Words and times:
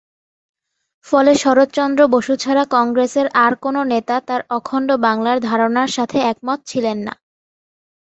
ফলে 1.07 1.31
শরৎচন্দ্র 1.43 2.01
বসু 2.13 2.33
ছাড়া 2.37 2.63
কংগ্রেসের 2.75 3.27
আর 3.43 3.53
কোন 3.63 3.75
নেতা 3.91 4.15
তার 4.27 4.41
অখণ্ড 4.57 4.89
বাংলার 5.05 5.37
ধারণার 5.49 5.89
সাথে 5.97 6.17
একমত 6.31 6.59
ছিলেন 6.67 6.97
না। 7.07 7.13